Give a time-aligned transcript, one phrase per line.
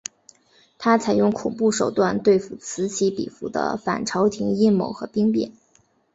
[0.79, 5.51] 他采用恐怖手段对付此起彼伏的反朝廷阴谋和兵变。